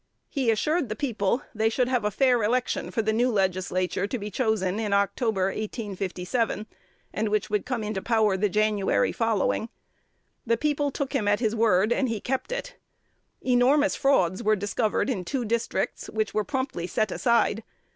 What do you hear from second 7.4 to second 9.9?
would come into power in January following.